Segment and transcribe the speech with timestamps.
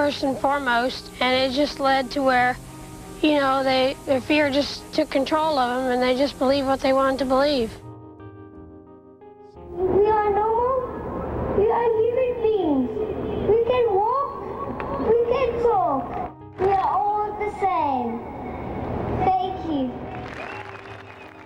[0.00, 2.56] were scared first and foremost, and it just led to where,
[3.22, 6.80] you know, they their fear just took control of them, and they just believed what
[6.80, 7.70] they wanted to believe.
[9.72, 10.88] We are normal.
[11.58, 12.90] We are human beings.
[13.48, 14.32] We can walk.
[15.08, 16.32] We can talk.
[16.60, 18.20] We are all the same.
[19.24, 19.90] Thank you.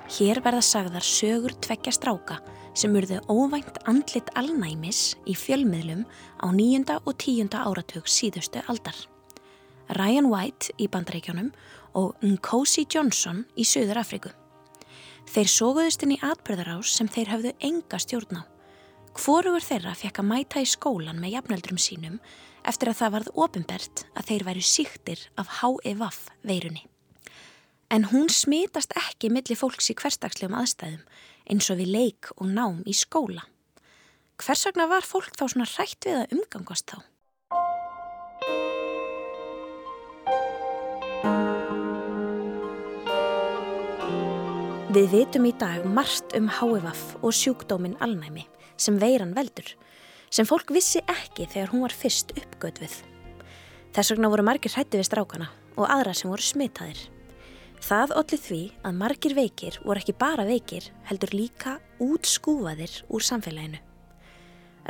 [0.09, 2.39] Hér verða sagðar sögur tveggja stráka
[2.75, 6.05] sem urðu óvænt andlit alnæmis í fjölmiðlum
[6.43, 8.97] á nýjunda og tíunda áratug síðustu aldar.
[9.95, 11.53] Ryan White í bandaríkjónum
[11.95, 14.33] og Nkosi Johnson í Suður Afriku.
[15.31, 18.43] Þeir sóguðust inn í atbyrðarás sem þeir hafðu enga stjórn á.
[19.15, 22.19] Hvorugur þeirra fekk að mæta í skólan með jafnöldrum sínum
[22.67, 26.03] eftir að það varð ofinbert að þeir væru síktir af HIV
[26.43, 26.85] veirunni.
[27.93, 31.05] En hún smitast ekki millir fólks í hverstagslegum aðstæðum
[31.51, 33.45] eins og við leik og nám í skóla.
[34.41, 37.03] Hvers vegna var fólk þá svona hrætt við að umgangast þá?
[44.95, 48.45] Við vitum í dag margt um HVF og sjúkdóminn alnæmi
[48.79, 49.67] sem veiran veldur,
[50.31, 53.01] sem fólk vissi ekki þegar hún var fyrst uppgötfið.
[53.95, 57.14] Þess vegna voru margir hrætti við strákana og aðra sem voru smitaðir.
[57.85, 63.81] Það allir því að margir veikir voru ekki bara veikir heldur líka útskúfaðir úr samfélaginu.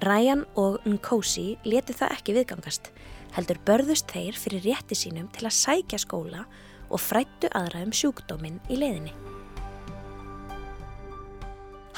[0.04, 2.90] Ryan og Nkosi leti það ekki viðgangast,
[3.34, 6.44] heldur börðust þeir fyrir rétti sínum til að sækja skóla
[6.86, 9.14] og frættu aðra um sjúkdóminn í leiðinni.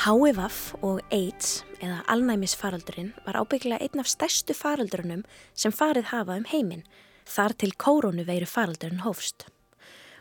[0.06, 6.48] HVF og AIDS eða alnæmisfaraldurinn var ábyggilega einn af stærstu faraldurunum sem farið hafa um
[6.48, 6.86] heiminn
[7.28, 9.50] þar til kórónu veiru faraldurinn hófst.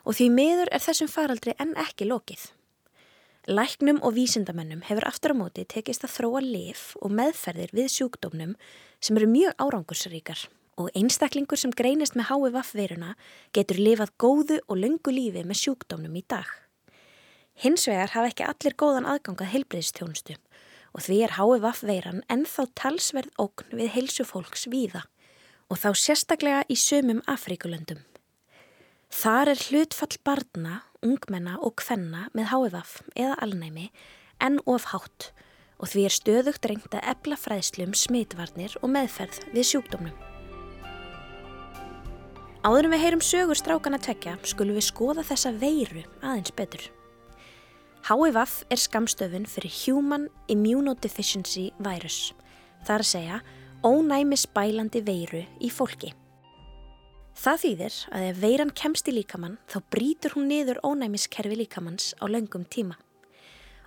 [0.05, 2.51] Og því miður er þessum faraldri enn ekki lokið.
[3.45, 8.55] Læknum og vísindamennum hefur aftur á móti tekist að þróa lif og meðferðir við sjúkdómnum
[8.97, 10.47] sem eru mjög árangursríkar
[10.81, 13.11] og einstaklingur sem greinist með HVF veiruna
[13.53, 16.49] getur lifað góðu og lungu lífi með sjúkdómnum í dag.
[17.61, 20.39] Hins vegar hafa ekki allir góðan aðgangað heilbreyðstjónustu
[20.95, 25.05] og því er HVF veiran ennþá talsverð ógn við heilsu fólks víða
[25.69, 28.01] og þá sérstaklega í sömum Afríkulöndum.
[29.15, 33.85] Þar er hlutfall barna, ungmenna og kvenna með HVF eða alnæmi
[34.43, 35.29] enn of hátt
[35.79, 40.17] og því er stöðugt reynd að ebla fræðslum smitvarnir og meðferð við sjúkdómnum.
[42.67, 46.83] Áðurum við heyrum sögur strákana tvekja skulum við skoða þessa veiru aðeins betur.
[48.09, 52.33] HIVAF er skamstöfun fyrir Human Immunodeficiency Virus,
[52.83, 53.41] þar að segja
[53.85, 56.11] ónæmi spælandi veiru í fólki.
[57.35, 62.31] Það þýðir að ef veiran kemst í líkamann þá brítur hún niður ónæmiskerfi líkamanns á
[62.31, 62.95] löngum tíma.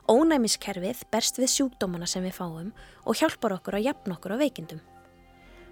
[0.09, 2.75] Ónæmiskerfið berst við sjúkdómana sem við fáum
[3.09, 4.83] og hjálpar okkur að jafna okkur á veikindum.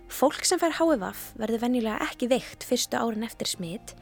[0.08, 3.92] Fólk sem fær HIVAF verður venjulega ekki veikt fyrstu árin eftir smitt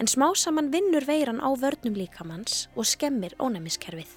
[0.00, 4.10] en smá saman vinnur veiran á vörnum líkamanns og skemmir ónæmiskerfið.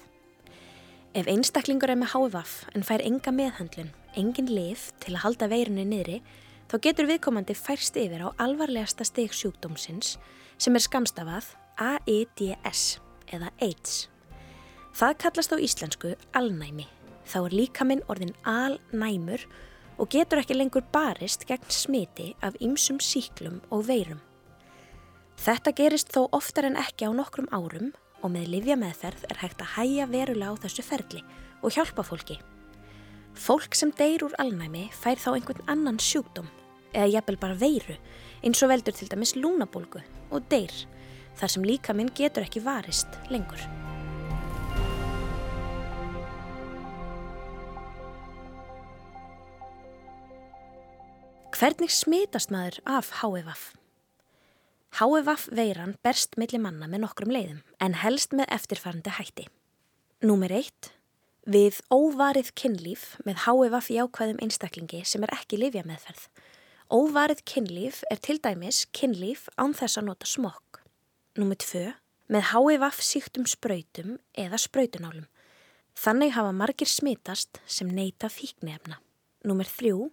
[1.14, 5.84] Ef einstaklingur er með HVF en fær enga meðhandlun, engin lif til að halda veirinu
[5.86, 6.16] niðri,
[6.70, 10.16] þá getur viðkomandi færst yfir á alvarlegasta steg sjúkdómsins
[10.58, 13.00] sem er skamstafað AIDS
[13.32, 14.08] eða AIDS.
[14.94, 16.86] Það kallast á íslensku alnæmi.
[17.26, 19.42] Þá er líkaminn orðin alnæmur
[19.98, 24.20] og getur ekki lengur barist gegn smiti af ymsum síklum og veirum.
[25.40, 27.92] Þetta gerist þó oftar en ekki á nokkrum árum
[28.22, 31.24] og með livja meðferð er hægt að hæja verulega á þessu ferli
[31.62, 32.38] og hjálpa fólki.
[33.34, 36.46] Fólk sem deyr úr alnæmi fær þá einhvern annan sjúkdóm
[36.94, 37.96] eða jafnvel bara veiru
[38.46, 40.74] eins og veldur til dæmis lúnabólgu og deyr
[41.34, 43.58] þar sem líka minn getur ekki varist lengur.
[51.54, 53.72] Hvernig smitast maður af HVF?
[54.98, 59.46] HVF veiran berst millir manna með nokkrum leiðum en helst með eftirfærandi hætti.
[60.22, 60.94] Númer eitt.
[61.44, 66.22] Við óvarið kynlíf með HVF í ákvæðum einstaklingi sem er ekki lifja meðferð.
[66.88, 70.80] Óvarið kynlíf er til dæmis kynlíf án þess að nota smokk.
[71.36, 71.92] Númer tvö.
[72.32, 75.28] Með HVF síktum spröytum eða spröytunálum.
[75.92, 79.02] Þannig hafa margir smitast sem neyta fíknefna.
[79.44, 80.08] Númer þrjú.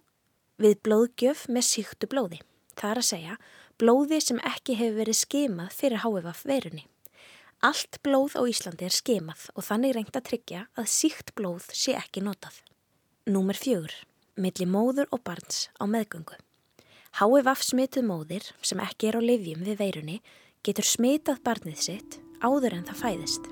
[0.60, 2.42] Við blóðgjöf með síktu blóði.
[2.76, 3.38] Það er að segja
[3.80, 6.84] blóði sem ekki hefur verið skemað fyrir HVF verunni.
[7.62, 11.92] Allt blóð á Íslandi er skemað og þannig reynd að tryggja að síkt blóð sé
[11.94, 12.56] ekki notað.
[13.30, 13.94] Númer fjögur.
[14.34, 16.34] Milli móður og barns á meðgöngu.
[17.20, 20.18] HVF smituð móðir sem ekki er á livjum við verunni
[20.66, 23.48] getur smitað barnið sitt áður en það fæðist.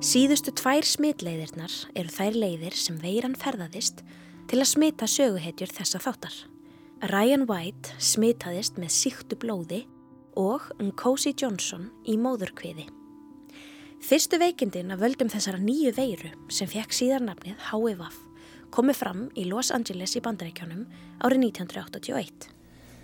[0.00, 4.00] Síðustu tvær smitleiðirnar eru þær leiðir sem veiran ferðaðist
[4.48, 6.36] til að smita söguhetjur þessa þáttar.
[7.12, 9.84] Ryan White smitaðist með síktu blóði
[10.38, 12.86] og Nkosi Johnson í móðurkviði.
[14.00, 18.08] Fyrstu veikindin af völdum þessara nýju veiru sem fekk síðarnafnið HVV
[18.70, 20.86] komið fram í Los Angeles í bandarækjónum
[21.26, 22.48] árið 1981.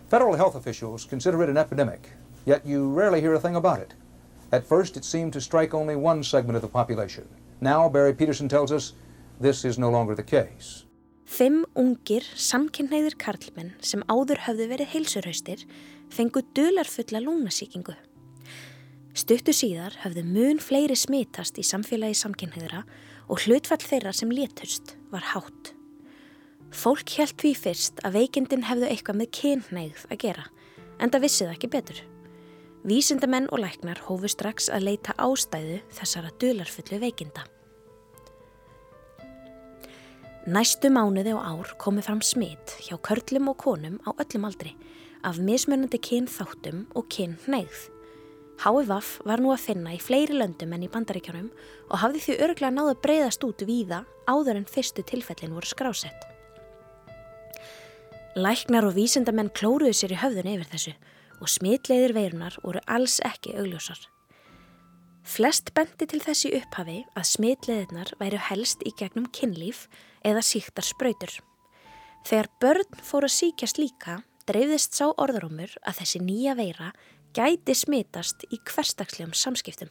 [0.09, 2.13] Federal health officials consider it an epidemic,
[2.47, 3.95] yet you rarely hear a thing about it.
[4.53, 7.27] At first it seemed to strike only one segment of the population.
[7.61, 8.93] Now, Barry Peterson tells us,
[9.41, 10.85] this is no longer the case.
[11.27, 15.65] Fimm ungir, samkynneiðir karlmenn sem áður höfðu verið heilsurhaustir
[16.13, 17.95] fengu dularfulla lúnasíkingu.
[19.17, 22.83] Stuttu síðar höfðu mun fleiri smitast í samfélagi samkynneiðra
[23.33, 25.73] og hlutfall þeirra sem létust var hátt.
[26.75, 30.45] Fólk held því fyrst að veikindin hefðu eitthvað með kynneigð að gera,
[31.01, 32.03] en það vissið ekki betur.
[32.87, 37.47] Vísindamenn og læknar hófu strax að leita ástæðu þessara dularfullu veikinda.
[40.47, 44.77] Næstu mánuði og ár komi fram smitt hjá körlum og konum á öllum aldri
[45.27, 47.91] af mismunandi kynþáttum og kynneigð.
[48.63, 51.51] HVF var nú að finna í fleiri löndum en í bandaríkjónum
[51.91, 56.23] og hafði því örglega náðu að breyðast út víða áður en fyrstu tilfellin voru skrásett.
[58.37, 60.95] Læknar og vísindamenn klóruðu sér í höfðun yfir þessu
[61.41, 63.99] og smitleiðir veirunar voru alls ekki augljósar.
[65.27, 69.85] Flest bendi til þessi upphafi að smitleiðirnar væru helst í gegnum kynlíf
[70.25, 71.33] eða síktar spröytur.
[72.27, 76.93] Þegar börn fóru að síkjast líka dreifðist sá orðrómur að þessi nýja veira
[77.37, 79.91] gæti smitast í hverstagslegum samskiptum.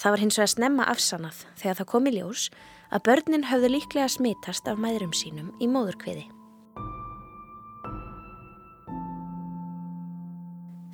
[0.00, 2.48] Það var hins vegar snemma afsannað þegar það kom í ljós
[2.90, 6.26] að börnin höfðu líklega smitast af mæðurum sínum í móðurkviði.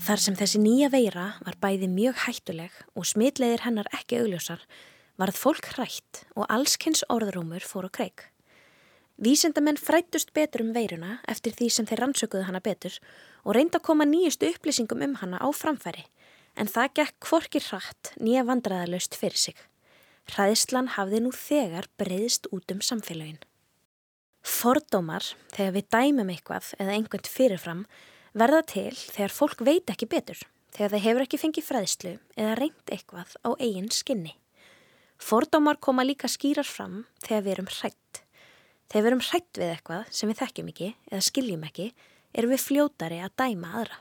[0.07, 4.61] Þar sem þessi nýja veira var bæði mjög hættuleg og smitleiðir hennar ekki augljósar,
[5.19, 8.29] varð fólk hrætt og allskynns orðrúmur fór á kreik.
[9.17, 12.99] Vísendamenn frættust betur um veiruna eftir því sem þeir rannsökuðu hana betur
[13.45, 16.05] og reynda að koma nýjustu upplýsingum um hana á framfæri
[16.57, 19.57] en það gekk kvorki hratt nýja vandræðalöst fyrir sig.
[20.33, 23.41] Hræðslan hafði nú þegar breyðist út um samfélagin.
[24.47, 25.25] Fordómar,
[25.55, 27.85] þegar við dæmum eitthvað eða einhvern fyrirfram,
[28.37, 30.41] verða til þegar fólk veit ekki betur,
[30.77, 34.37] þegar það hefur ekki fengið fræðslu eða reynd eitthvað á eigin skinni.
[35.17, 38.06] Fordómar koma líka skýrar fram þegar við erum hrætt.
[38.87, 41.87] Þegar við erum hrætt við eitthvað sem við þekkjum ekki eða skiljum ekki,
[42.37, 43.99] erum við fljótari að dæma aðra.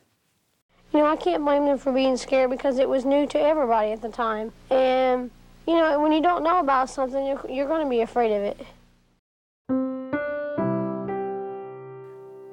[0.94, 3.92] You know, I can't blame them for being scared because it was new to everybody
[3.92, 4.54] at the time.
[4.70, 5.32] And,
[5.68, 8.44] you know, when you don't know about something, you're, you're going to be afraid of
[8.44, 8.58] it.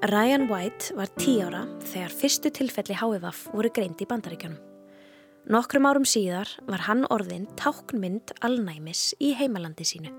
[0.02, 4.58] Ryan White var tí ára þegar fyrstu tilfelli HVF voru greint í bandaríkjónum.
[5.52, 10.10] Nokkrum árum síðar var hann orðin táknmynd alnæmis í heimalandi sínu.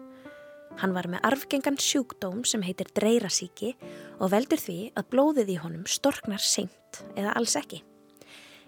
[0.81, 3.73] Hann var með arfgengan sjúkdóm sem heitir dreyrasíki
[4.19, 7.83] og veldur því að blóðið í honum storknar seint eða alls ekki.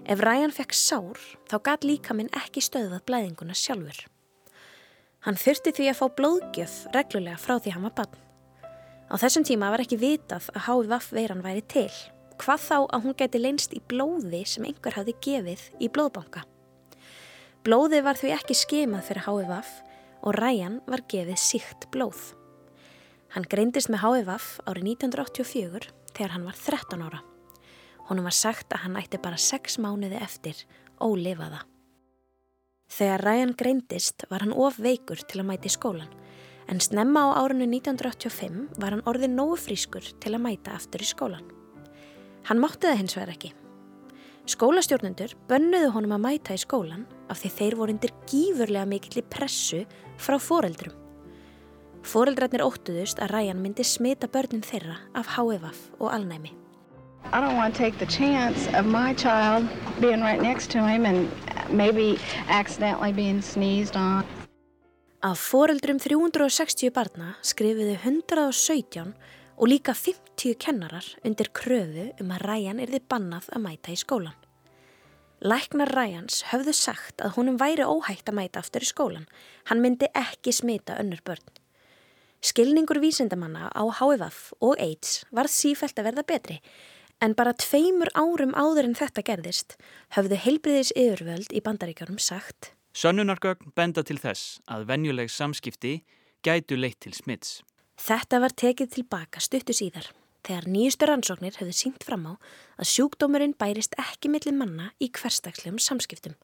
[0.06, 4.04] Ef Ryan fekk sár þá gæt líka minn ekki stöðað blæðinguna sjálfur.
[5.26, 8.20] Hann þurfti því að fá blóðgjöf reglulega frá því hann var bann.
[9.10, 11.90] Á þessum tíma var ekki vitað að HVF veiran væri til.
[12.42, 16.44] Hvað þá að hún gæti leinst í blóði sem einhver hafði gefið í blóðbanka.
[17.66, 19.72] Blóði var því ekki skemað fyrir HVF
[20.26, 22.34] og Ryan var gefið síkt blóð.
[23.36, 27.22] Hann greindist með HVF árið 1984 þegar hann var 13 ára.
[28.10, 30.66] Honum var sagt að hann ætti bara 6 mánuði eftir
[31.02, 31.64] ólifaða.
[32.96, 36.12] Þegar Ryan greindist var hann of veikur til að mæti skólan
[36.68, 41.10] en snemma á árinu 1985 var hann orðið nógu frískur til að mæta aftur í
[41.10, 41.46] skólan.
[42.50, 43.54] Hann mátti það hins vegar ekki.
[44.46, 49.24] Skólastjórnendur bönnuðu honum að mæta í skólan af því þeir voru undir gífurlega mikill í
[49.26, 49.80] pressu
[50.22, 50.94] frá foreldrum.
[52.06, 56.54] Foreldrarnir óttuðust að Ryan myndi smita börnin þeirra af HVF og alnæmi.
[57.34, 59.66] I don't want to take the chance of my child
[60.00, 61.26] being right next to him and
[61.74, 64.24] maybe accidentally being sneezed on.
[65.24, 69.16] Af foreldrum 360 barna skrifiðu 117
[69.58, 74.36] og líka 50 kennarar undir kröfu um að Ryan erði bannað að mæta í skólan.
[75.42, 79.28] Læknar Ryans höfðu sagt að honum væri óhægt að mæta aftur í skólan.
[79.66, 81.44] Hann myndi ekki smita önnur börn.
[82.42, 86.62] Skilningur vísindamanna á HVF og AIDS var sífælt að verða betri
[87.22, 89.78] en bara tveimur árum áður en þetta gerðist
[90.16, 95.98] höfðu heilbriðis yfirvöld í bandaríkjórum sagt Sönnunargögn benda til þess að venjuleg samskipti
[96.46, 97.64] gætu leitt til smits.
[98.00, 100.12] Þetta var tekið tilbaka stuttu síðar
[100.46, 102.34] þegar nýjustu rannsóknir höfðu sínt fram á
[102.78, 106.36] að sjúkdómurinn bærist ekki millir manna í hverstagslegum samskiptum.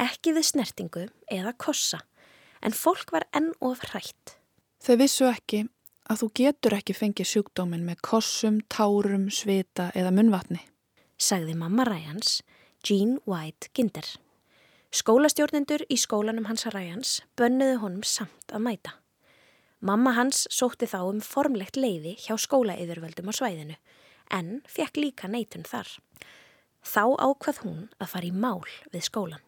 [0.00, 2.02] Ekki við snertingu eða kossa,
[2.64, 4.36] en fólk var enn of hrætt.
[4.84, 5.64] Þau vissu ekki
[6.06, 10.60] að þú getur ekki fengið sjúkdómin með kossum, tárum, svita eða munvatni.
[11.16, 12.42] Sagði mamma Ræjans,
[12.84, 14.06] Jean White Ginder.
[14.94, 18.94] Skólastjórnendur í skólanum hans Ræjans bönnuðu honum samt að mæta.
[19.84, 23.76] Mamma hans sótti þá um formlegt leiði hjá skólaeyðurvöldum á svæðinu
[24.32, 25.90] en fekk líka neitun þar.
[26.86, 29.42] Þá ákvað hún að fara í mál við skólan.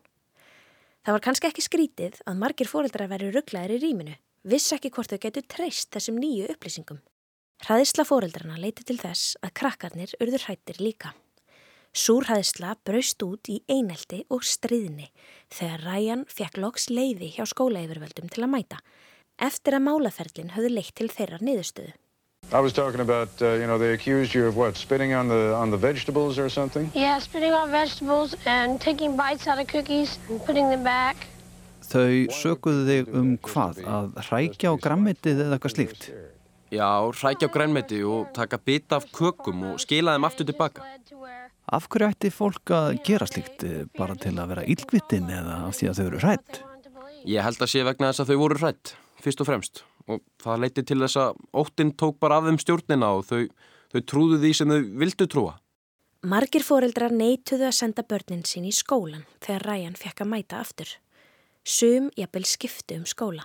[1.06, 5.08] Það var kannski ekki skrítið að margir fóreldrar veri rugglaðir í rýminu, viss ekki hvort
[5.08, 7.00] þau getur treyst þessum nýju upplýsingum.
[7.64, 11.14] Hraðisla fóreldrarna leiti til þess að krakkarnir urður hrættir líka.
[11.97, 15.08] Súrhæðisla braust út í einelti og stríðni
[15.49, 18.82] þegar Ræjan fekk loks leiði hjá skólaeyfurvöldum til að mæta
[19.38, 21.95] eftir að málaferlin höfðu leitt til þeirra niðurstöðu.
[22.50, 25.54] I was talking about, uh, you know, they accused you of what, spitting on the,
[25.54, 26.90] on the vegetables or something?
[26.95, 31.16] Yeah, spitting on vegetables and taking bites out of cookies and putting them back.
[31.88, 33.78] Þau sökuðu þig um hvað?
[33.88, 36.09] Að hrækja á græmitið eða eitthvað slíkt?
[36.68, 40.85] Já, hrækja á græmiti og taka bita af kökum og skila þeim aftur tilbaka.
[41.68, 43.64] Af hverju ætti fólk að gera slíkt?
[43.97, 46.61] Bara til að vera ílgvitin eða af því að þau eru hrætt?
[47.28, 50.62] Ég held að sé vegna þess að þau voru hrætt, fyrst og fremst og það
[50.64, 53.42] leiti til þess að óttinn tók bara af þeim stjórnina og þau,
[53.92, 55.58] þau trúðu því sem þau vildu trúa.
[56.28, 60.90] Margir fóreldrar neituðu að senda börnin sín í skólan þegar Ræjan fekk að mæta aftur.
[61.62, 63.44] Sum jafnvel skiptu um skóla.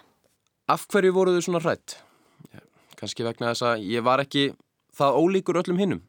[0.71, 1.99] Af hverju voru þau svona hrætt?
[2.97, 4.53] Kanski vegna þess að ég var ekki
[4.95, 6.03] það ólíkur öllum hinnum.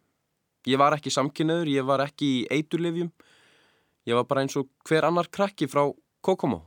[0.64, 3.10] Ég var ekki samkynnaður, ég var ekki í eiturlifjum.
[4.08, 5.88] Ég var bara eins og hver annar krakki frá
[6.24, 6.62] Kokomo.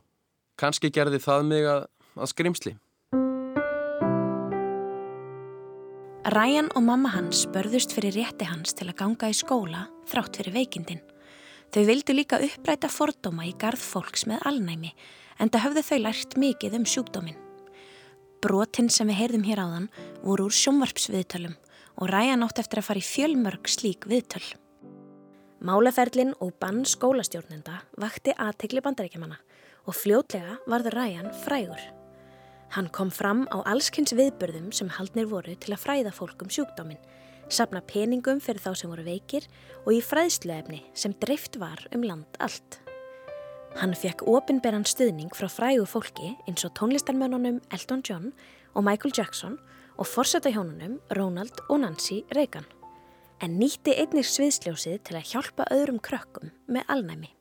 [0.58, 1.88] Kanski gerði það mig að,
[2.18, 2.76] að skrimsli.
[6.28, 10.58] Ryan og mamma hans börðust fyrir rétti hans til að ganga í skóla þrátt fyrir
[10.58, 11.00] veikindin.
[11.72, 14.92] Þau vildu líka uppræta fordóma í garð fólks með alnæmi
[15.40, 17.40] en það höfðu þau lært mikið um sjúkdómin.
[18.44, 19.88] Brotinn sem við heyrðum hér áðan
[20.20, 21.56] voru úr sjónvarpsviðtölum
[21.96, 24.44] og Ryan átt eftir að fara í fjölmörg slík viðtöl.
[25.64, 29.40] Málaferlin og bann skólastjórnenda vakti aðtegli bandaríkjamanna
[29.88, 31.97] og fljótlega varður Ryan frægur.
[32.76, 37.00] Hann kom fram á allskynns viðbörðum sem haldnir voru til að fræða fólk um sjúkdóminn,
[37.48, 39.48] sapna peningum fyrir þá sem voru veikir
[39.86, 42.82] og í fræðsluefni sem dreift var um land allt.
[43.78, 48.32] Hann fekk ofinberan stuðning frá frægu fólki eins og tónlistarmönunum Elton John
[48.74, 49.60] og Michael Jackson
[49.98, 52.68] og forsættahjónunum Ronald og Nancy Reagan,
[53.42, 57.37] en nýtti einnig sviðsljósið til að hjálpa öðrum krökkum með alnæmi.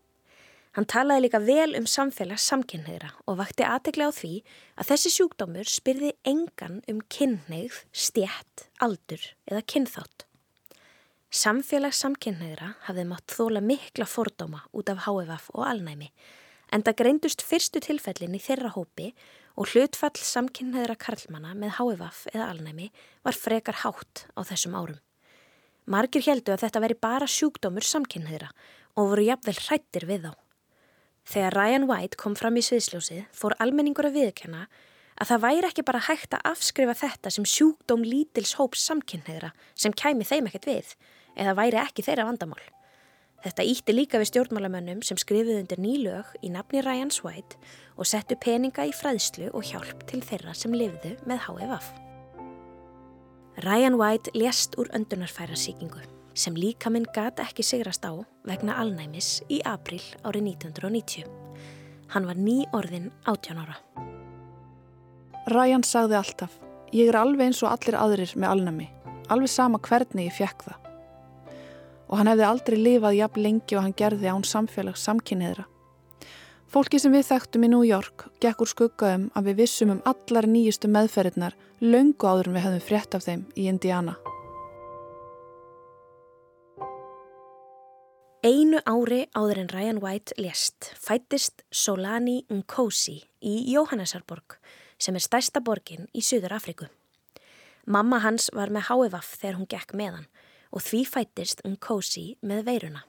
[0.76, 4.33] Hann talaði líka vel um samfélags samkynneira og vakti aðtegla á því
[4.76, 10.26] að þessi sjúkdómur spyrði engan um kynneigð, stjætt, aldur eða kynþátt.
[11.33, 16.12] Samfélags samkynneira hafði mátt þóla mikla fordóma út af HFF og alnæmi
[16.68, 19.14] en það greindust fyrstu tilfellin í þeirra hópi
[19.56, 22.92] og hlutfall samkynneira karlmana með HFF eða alnæmi
[23.25, 25.00] var frekar hátt á þessum árum.
[25.88, 28.52] Margir heldu að þetta veri bara sjúkdómur samkynneira
[28.97, 30.35] og voru jafnvel hrættir við þá.
[31.26, 34.66] Þegar Ryan White kom fram í sviðsljósið fór almenningur að viðkenna
[35.16, 39.95] að það væri ekki bara hægt að afskrifa þetta sem sjúkdóm lítils hóps samkynneðra sem
[39.97, 40.95] kæmi þeim ekkert við
[41.35, 42.62] eða væri ekki þeirra vandamál.
[43.42, 47.59] Þetta ítti líka við stjórnmálamönnum sem skrifuði undir nýlög í nafni Ryan White
[47.97, 51.95] og settu peninga í fræðslu og hjálp til þeirra sem lifðu með HFF.
[53.66, 58.12] Ryan White lést úr öndunarfæra síkingu sem líka minn gata ekki sigrast á
[58.47, 61.25] vegna alnæmis í april árið 1990.
[62.12, 63.78] Hann var ný orðin 18 ára.
[65.50, 66.59] Ryan sagði alltaf,
[66.93, 68.88] ég er alveg eins og allir aðrir með alnæmi,
[69.33, 70.83] alveg sama hvernig ég fekk það.
[72.07, 75.66] Og hann hefði aldrei lifað jafn lengi og hann gerði án samfélags samkynniðra.
[76.71, 80.50] Fólki sem við þekktum í New York gekk úr skuggaðum að við vissum um allar
[80.50, 84.16] nýjustu meðferðirnar löngu áður en við hefðum frétt af þeim í Indiana.
[88.47, 94.55] Einu ári áður en Ryan White lést fættist Solani Nkosi í Jóhannesarborg
[95.03, 96.87] sem er stærsta borgin í Suður Afriku.
[97.91, 100.29] Mamma hans var með HFF þegar hún gekk með hann
[100.71, 103.03] og því fættist Nkosi með veiruna.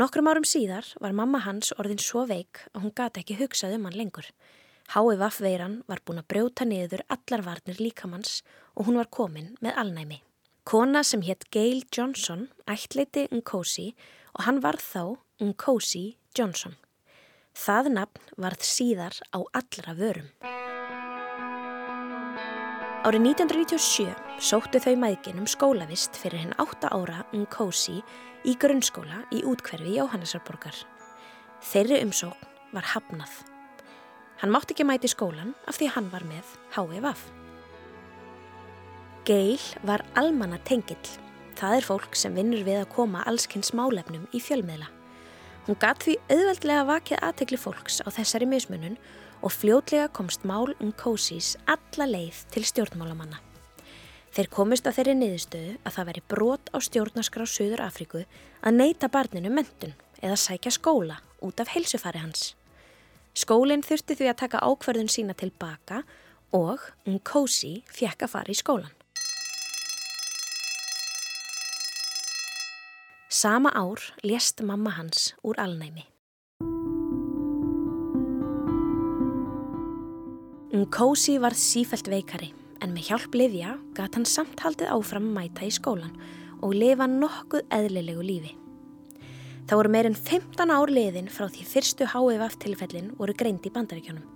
[0.00, 3.90] Nokkrum árum síðar var mamma hans orðin svo veik að hún gata ekki hugsað um
[3.90, 4.30] hann lengur.
[4.94, 8.40] HFF veiran var búin að brjóta niður allar varnir líkamanns
[8.72, 10.22] og hún var komin með alnæmi.
[10.64, 15.02] Kona sem hétt Gail Johnson ættleiti Nkosi og hann varð þá
[15.42, 16.04] Nkosi
[16.36, 16.76] Johnson.
[17.56, 20.30] Það nafn varð síðar á allra vörum.
[23.00, 24.12] Árið 1997
[24.44, 28.02] sóttu þau mæðgin um skólavist fyrir henn 8 ára Nkosi
[28.44, 30.76] í grunnskóla í útkverfi Jóhannesarborgar.
[31.64, 33.32] Þeirri umsókn var hafnað.
[34.40, 37.24] Hann mátti ekki mæti skólan af því hann var með HVF.
[39.28, 41.29] Geil var almanna tengill.
[41.60, 44.86] Það er fólk sem vinnur við að koma allskynns málefnum í fjölmiðla.
[45.66, 48.94] Hún gatt því auðveldlega vakið aðtekli fólks á þessari mismunun
[49.44, 53.42] og fljótlega komst mál um kósís alla leið til stjórnmálamanna.
[54.32, 59.10] Þeir komist að þeirri niðurstöðu að það veri brot á stjórnarskrá Suður Afríku að neyta
[59.12, 62.54] barninu mentun eða sækja skóla út af heilsufari hans.
[63.36, 66.04] Skólinn þurfti því að taka ákverðun sína tilbaka
[66.56, 68.99] og Nkosi fjekk að fara í skólan.
[73.32, 76.02] Sama ár lést mamma hans úr alnæmi.
[80.74, 82.50] Nkosi varð sífælt veikari
[82.82, 86.18] en með hjálp Livja gat hann samt haldið áfram mæta í skólan
[86.58, 88.52] og lifa nokkuð eðlilegu lífi.
[89.70, 94.26] Það voru meirinn 15 ár liðin frá því fyrstu HVF tilfellin voru greind í bandaríkjónum.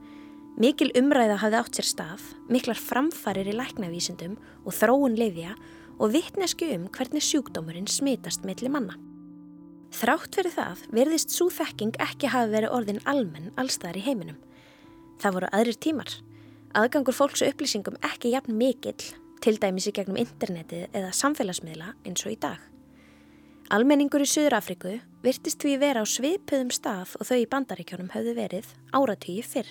[0.55, 5.75] Mikil umræða hafði átt sér stað, miklar framfarir í læknavísindum og þróun Livja og
[6.15, 8.97] vittnesku um hvernig sjúkdómurinn smitast melli manna.
[9.95, 14.41] Þrátt fyrir það verðist svo þekking ekki hafi verið orðin almenn allstaðar í heiminum.
[15.23, 16.11] Það voru aðrir tímar.
[16.75, 18.99] Aðgangur fólks og upplýsingum ekki jafn mikill,
[19.39, 22.59] til dæmis í gegnum internetið eða samfélagsmiðla eins og í dag.
[23.73, 28.75] Almenningur í Suður-Afriku virtist því vera á svipuðum stað og þau í bandaríkjónum höfðu verið
[28.93, 29.71] áratvíi fyrr.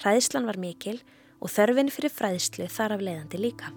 [0.00, 0.98] Hræðslan var mikil
[1.42, 3.74] og þörfin fyrir fræðslu þar af leiðandi líka.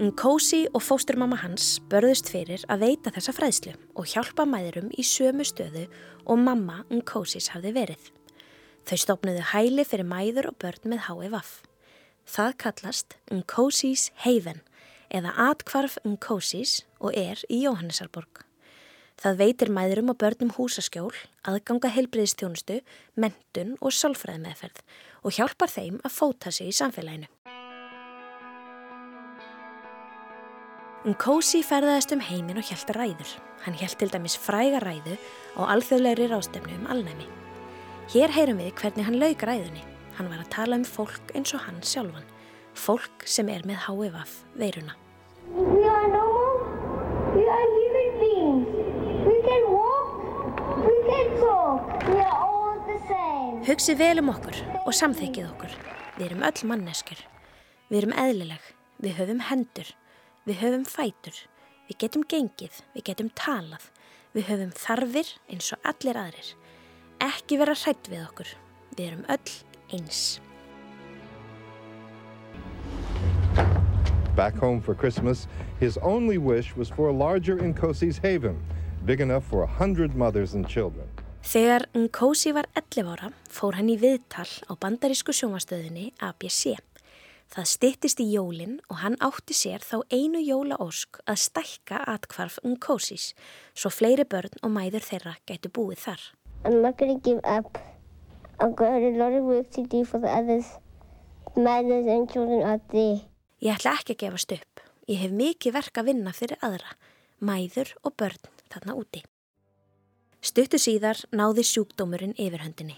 [0.00, 5.44] Nkosi og fósturmamma hans börðust fyrir að veita þessa fræðslu og hjálpa mæðurum í sömu
[5.44, 5.82] stöðu
[6.24, 8.06] og mamma Nkosis hafði verið.
[8.88, 11.52] Þau stopnuðu hæli fyrir mæður og börn með HVF.
[12.24, 14.64] Það kallast Nkosís Heiven
[15.12, 18.46] eða Atkvarf Nkosís og er í Jóhannesarborg.
[19.20, 21.12] Það veitir mæðurum og börnum húsaskjól,
[21.44, 22.80] aðganga heilbriðistjónustu,
[23.14, 24.82] mentun og solfræði meðferð
[25.22, 27.28] og hjálpar þeim að fóta sig í samfélaginu.
[31.02, 33.30] Nkosi ferðaðist um heiminn og hjælta ræður.
[33.64, 35.16] Hann hjælt til dæmis fræga ræðu
[35.58, 37.24] á alþjóðlegri rástefnu um alnæmi.
[38.12, 39.82] Hér heyrum við hvernig hann laug ræðunni.
[40.14, 42.28] Hann var að tala um fólk eins og hann sjálfan.
[42.78, 44.94] Fólk sem er með HVF veiruna.
[45.50, 46.60] We are normal.
[47.34, 48.70] We are human beings.
[49.26, 50.62] We can walk.
[50.86, 52.06] We can talk.
[52.12, 53.64] We are all the same.
[53.66, 55.74] Hugsi vel um okkur og samþykið okkur.
[56.20, 57.26] Við erum öll manneskjur.
[57.90, 58.70] Við erum eðlileg.
[59.02, 59.90] Við höfum hendur.
[60.46, 61.36] Við höfum fætur.
[61.88, 62.82] Við getum gengið.
[62.94, 63.90] Við getum talað.
[64.32, 66.54] Við höfum þarfir eins og allir aðrir
[67.22, 68.48] ekki vera hrætt við okkur.
[68.96, 69.52] Við erum öll
[69.94, 70.40] eins.
[74.36, 75.46] Back home for Christmas,
[75.78, 78.56] his only wish was for a larger Nkosi's haven,
[79.04, 81.06] big enough for a hundred mothers and children.
[81.42, 86.78] Þegar Nkosi var 11 ára fór hann í viðtal á bandarísku sjóngastöðinni ABC.
[87.52, 93.34] Það stittist í jólinn og hann átti sér þá einu jólaósk að stækka atkvarf Nkosis
[93.76, 96.22] svo fleiri börn og mæður þeirra gætu búið þar.
[96.64, 97.76] I'm not to give up.
[98.56, 100.64] I've got a lot of work to do for the others,
[101.56, 103.20] mothers and children out there.
[103.60, 104.80] Ég ætla ekki að gefast upp.
[105.12, 106.96] Ég hef mikið verk að vinna fyrir aðra,
[107.44, 109.26] mæður og börn þarna úti.
[110.40, 112.96] Stuttu síðar náði sjúkdómurinn yfirhöndinni.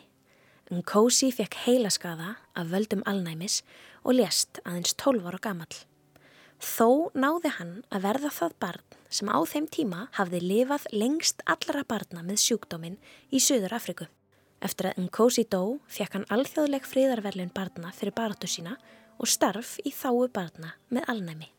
[0.72, 3.60] Nkósi fekk heilaskaða af völdum alnæmis
[4.04, 5.76] og lést aðeins 12 ára gamall.
[6.64, 11.84] Þó náði hann að verða það barn sem á þeim tíma hafði lifað lengst allra
[11.84, 12.96] barna með sjúkdóminn
[13.28, 14.08] í Suður Afriku.
[14.64, 18.78] Eftir að Nkosi dó fekk hann alþjóðleg fríðarverlun barna fyrir baratu sína
[19.20, 21.50] og starf í þáu barna með alnæmi.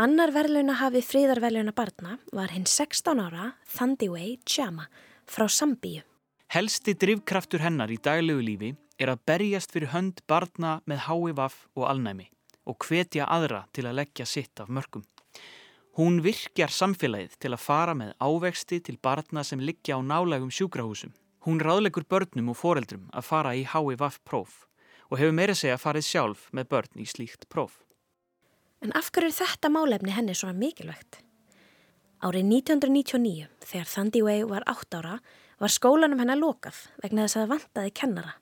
[0.00, 4.88] Annar verluna hafi fríðarverluna barna var hinn 16 ára Thandiwei Chama
[5.28, 6.09] frá Sambíu.
[6.50, 11.84] Helsti drivkraftur hennar í daglegu lífi er að berjast fyrir hönd barna með HVF og
[11.86, 12.24] alnæmi
[12.66, 15.04] og hvetja aðra til að leggja sitt af mörgum.
[15.94, 21.12] Hún virkjar samfélagið til að fara með ávexti til barna sem liggja á nálægum sjúkrahúsum.
[21.46, 24.64] Hún ráðlegur börnum og foreldrum að fara í HVF próf
[25.06, 27.78] og hefur meira segja farið sjálf með börn í slíkt próf.
[28.82, 31.22] En af hverju er þetta málefni henni svona mikilvægt?
[32.20, 35.14] Árið 1999, þegar Thandi Way var 8 ára,
[35.60, 38.36] var skólanum hennar lokað vegna þess að það vantaði kennara.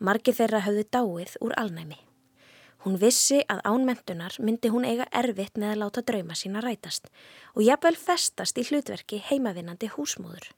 [0.00, 1.98] Margi þeirra höfðu dáið úr alnæmi.
[2.80, 7.10] Hún vissi að ánmentunar myndi hún eiga erfitt með að láta drauma sína rætast
[7.52, 10.48] og jafnvel festast í hlutverki heimavinnandi húsmóður.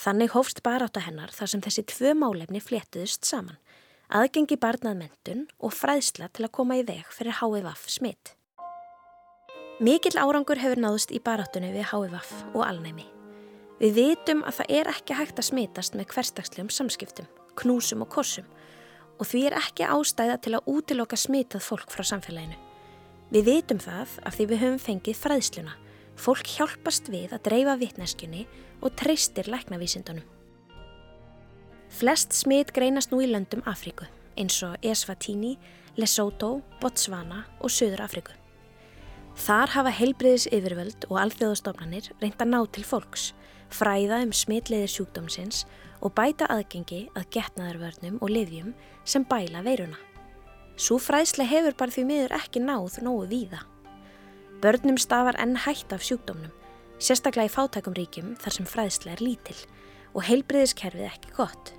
[0.00, 3.60] Þannig hófst baráta hennar þar sem þessi tvö málefni fléttuðust saman,
[4.08, 8.34] aðgengi barnað mentun og fræðsla til að koma í veg fyrir HVF smitt.
[9.84, 13.13] Mikil árangur hefur náðust í barátunni við HVF og alnæmi.
[13.84, 17.26] Við vitum að það er ekki hægt að smitast með hverstagslegum samskiptum,
[17.60, 18.46] knúsum og kossum
[19.20, 22.56] og því er ekki ástæða til að útiloka smitað fólk frá samfélaginu.
[23.28, 25.76] Við vitum það af því við höfum fengið fræðsluna.
[26.16, 28.46] Fólk hjálpast við að dreifa vittneskjunni
[28.80, 30.24] og treystir læknavísindunum.
[31.92, 34.08] Flest smit greinast nú í löndum Afríku
[34.40, 35.58] eins og Eswatini,
[36.00, 38.32] Lesotho, Botswana og Suður Afríku.
[39.38, 43.32] Þar hafa heilbriðis yfirvöld og alþjóðastofnanir reynda ná til fólks,
[43.72, 45.64] fræða um smitleiðir sjúkdómsins
[46.04, 48.74] og bæta aðgengi að getnaðarvörnum og livjum
[49.04, 50.00] sem bæla veiruna.
[50.76, 53.62] Svo fræðsle hefur bara því miður ekki náð nógu víða.
[54.60, 56.52] Börnum stafar enn hætt af sjúkdómnum,
[56.98, 59.56] sérstaklega í fátækum ríkjum þar sem fræðsle er lítil
[60.14, 61.74] og heilbriðiskerfið ekki gott.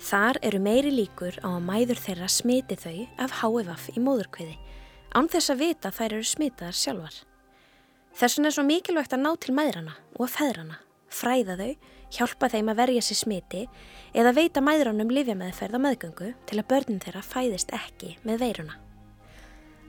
[0.00, 4.54] Þar eru meiri líkur á að mæður þeirra smiti þau af HVF í móðurkviði,
[5.12, 7.16] án þess að vita þær eru smitaðar sjálfar.
[8.16, 10.78] Þessun er svo mikilvægt að ná til mæðrana og að feðrana,
[11.10, 11.72] fræða þau,
[12.14, 13.64] hjálpa þeim að verja sér smiti
[14.16, 18.78] eða veita mæðranum lifjameðferð á meðgöngu til að börnin þeirra fæðist ekki með veiruna.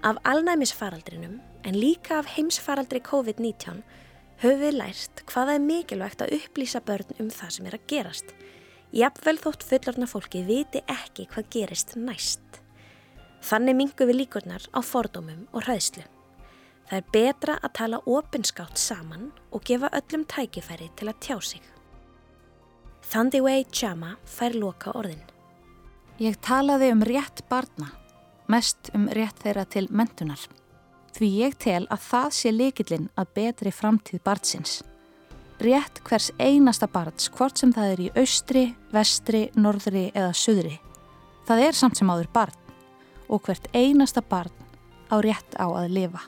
[0.02, 3.84] Af alnæmisfaraldrinum, en líka af heimsfaraldri COVID-19,
[4.42, 8.34] höfum við lært hvaða er mikilvægt að upplýsa börn um það sem er að gerast.
[8.92, 12.42] Jafnvel þótt fullorna fólki viti ekki hvað gerist næst.
[13.46, 16.04] Þannig mingu við líkurnar á fordómum og hræðslu.
[16.92, 21.62] Það er betra að tala opinskátt saman og gefa öllum tækifæri til að tjá sig.
[23.08, 25.22] Thandiwei Chama fær loka orðin.
[26.20, 27.94] Ég talaði um rétt barna,
[28.52, 30.44] mest um rétt þeirra til mentunar.
[31.16, 34.82] Því ég tel að það sé likillin að betri framtíð barnsins.
[35.64, 40.76] Rétt hvers einasta barns, hvort sem það er í austri, vestri, norðri eða suðri.
[41.48, 42.78] Það er samt sem áður barn
[43.32, 44.52] og hvert einasta barn
[45.08, 46.28] á rétt á að lifa.